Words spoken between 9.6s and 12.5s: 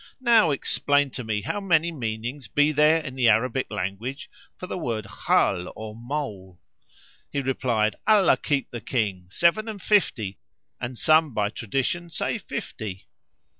and fifty and some by tradition say